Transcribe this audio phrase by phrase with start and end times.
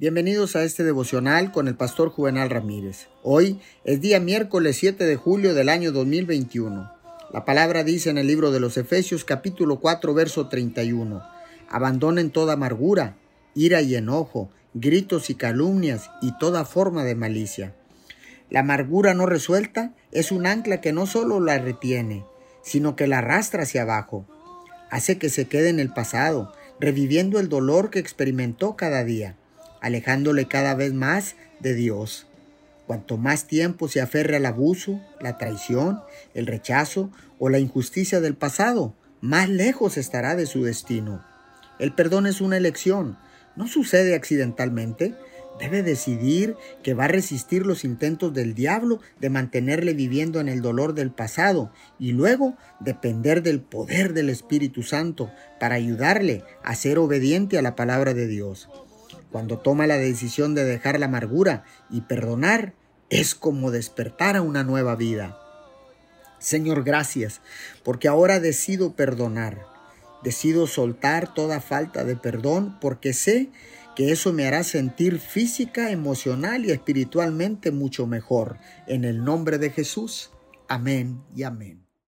[0.00, 3.08] Bienvenidos a este devocional con el pastor Juvenal Ramírez.
[3.24, 6.92] Hoy es día miércoles 7 de julio del año 2021.
[7.32, 11.20] La palabra dice en el libro de los Efesios capítulo 4 verso 31.
[11.68, 13.16] Abandonen toda amargura,
[13.56, 17.74] ira y enojo, gritos y calumnias y toda forma de malicia.
[18.50, 22.24] La amargura no resuelta es un ancla que no solo la retiene,
[22.62, 24.24] sino que la arrastra hacia abajo.
[24.92, 29.34] Hace que se quede en el pasado, reviviendo el dolor que experimentó cada día
[29.80, 32.26] alejándole cada vez más de Dios.
[32.86, 36.00] Cuanto más tiempo se aferre al abuso, la traición,
[36.32, 41.22] el rechazo o la injusticia del pasado, más lejos estará de su destino.
[41.78, 43.18] El perdón es una elección,
[43.56, 45.14] no sucede accidentalmente.
[45.60, 46.54] Debe decidir
[46.84, 51.10] que va a resistir los intentos del diablo de mantenerle viviendo en el dolor del
[51.10, 57.62] pasado y luego depender del poder del Espíritu Santo para ayudarle a ser obediente a
[57.62, 58.68] la palabra de Dios.
[59.30, 62.74] Cuando toma la decisión de dejar la amargura y perdonar,
[63.10, 65.38] es como despertar a una nueva vida.
[66.38, 67.40] Señor, gracias,
[67.82, 69.66] porque ahora decido perdonar.
[70.22, 73.50] Decido soltar toda falta de perdón porque sé
[73.94, 78.58] que eso me hará sentir física, emocional y espiritualmente mucho mejor.
[78.86, 80.30] En el nombre de Jesús.
[80.68, 81.87] Amén y amén.